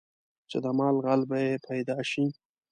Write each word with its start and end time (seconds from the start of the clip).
چې 0.49 0.57
د 0.63 0.65
مال 0.79 0.95
غل 1.03 1.21
به 1.29 1.37
یې 1.45 1.53
پیدا 1.67 1.97
شي. 2.11 2.25